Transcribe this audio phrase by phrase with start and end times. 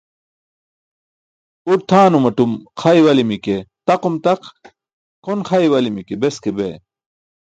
[1.71, 3.55] Uṭ tʰaanumatum xa iwali̇mi̇ ke
[3.85, 4.41] taqum taq,
[5.23, 6.75] kʰon xa iwali̇mi̇ ke beske bee.